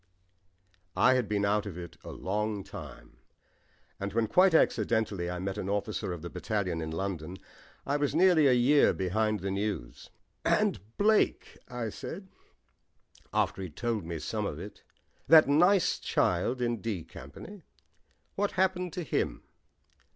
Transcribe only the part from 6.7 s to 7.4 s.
in London